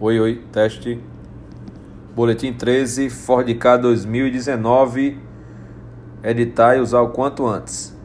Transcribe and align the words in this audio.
Oi, 0.00 0.18
oi, 0.18 0.42
teste. 0.50 1.00
Boletim 2.16 2.52
13, 2.52 3.08
Ford 3.08 3.48
K 3.54 3.76
2019. 3.76 5.20
Editar 6.20 6.76
e 6.76 6.80
usar 6.80 7.00
o 7.00 7.10
quanto 7.10 7.46
antes. 7.46 7.96